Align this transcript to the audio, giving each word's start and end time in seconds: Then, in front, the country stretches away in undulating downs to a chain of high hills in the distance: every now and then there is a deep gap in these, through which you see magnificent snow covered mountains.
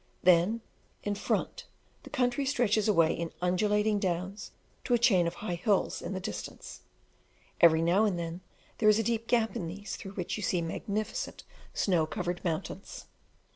Then, 0.23 0.61
in 1.03 1.13
front, 1.13 1.65
the 2.01 2.09
country 2.09 2.43
stretches 2.43 2.87
away 2.87 3.13
in 3.13 3.31
undulating 3.39 3.99
downs 3.99 4.49
to 4.83 4.95
a 4.95 4.97
chain 4.97 5.27
of 5.27 5.35
high 5.35 5.53
hills 5.53 6.01
in 6.01 6.13
the 6.13 6.19
distance: 6.19 6.81
every 7.59 7.83
now 7.83 8.05
and 8.05 8.17
then 8.17 8.41
there 8.79 8.89
is 8.89 8.97
a 8.97 9.03
deep 9.03 9.27
gap 9.27 9.55
in 9.55 9.67
these, 9.67 9.95
through 9.95 10.13
which 10.13 10.37
you 10.37 10.41
see 10.41 10.59
magnificent 10.63 11.43
snow 11.75 12.07
covered 12.07 12.43
mountains. 12.43 13.05